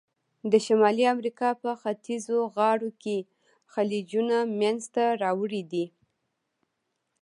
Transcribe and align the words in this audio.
د 0.51 0.53
شمالي 0.65 1.05
امریکا 1.15 1.49
په 1.61 1.69
ختیځو 1.81 2.37
غاړو 2.55 2.89
کې 3.03 3.17
خلیجونه 3.73 4.37
منځته 4.59 5.03
راوړي 5.23 5.63
دي. 5.71 5.85